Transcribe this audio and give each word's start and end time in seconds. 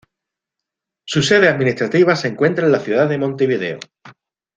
Su 1.05 1.21
sede 1.21 1.47
administrativa 1.47 2.15
se 2.15 2.27
encuentra 2.29 2.65
en 2.65 2.71
la 2.71 2.79
ciudad 2.79 3.07
de 3.07 3.19
Montevideo. 3.19 3.77